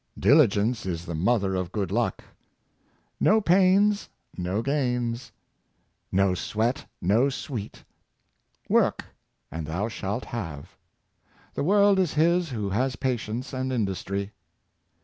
Diligence 0.17 0.87
is 0.87 1.05
the 1.05 1.13
mother 1.13 1.53
of 1.53 1.71
good 1.71 1.91
luck." 1.91 2.23
*'No 3.19 3.39
pains, 3.39 4.09
no 4.35 4.63
gains." 4.63 5.31
"No 6.11 6.33
sweat, 6.33 6.87
no 6.99 7.29
sweet." 7.29 7.83
"Work 8.67 9.05
and 9.51 9.67
thou 9.67 9.89
shalt 9.89 10.25
have."" 10.25 10.75
The 11.53 11.63
world 11.63 11.99
is 11.99 12.15
his 12.15 12.49
who 12.49 12.71
has 12.71 12.95
patience 12.95 13.53
and 13.53 13.71
industry." 13.71 14.31